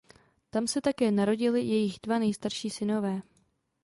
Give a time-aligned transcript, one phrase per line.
[0.49, 3.21] Tam se také narodili jejich dva nejstarší synové.